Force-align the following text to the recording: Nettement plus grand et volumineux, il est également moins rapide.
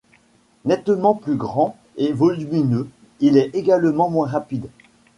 Nettement 0.65 1.13
plus 1.13 1.35
grand 1.35 1.77
et 1.95 2.11
volumineux, 2.11 2.89
il 3.19 3.37
est 3.37 3.53
également 3.53 4.09
moins 4.09 4.25
rapide. 4.25 4.67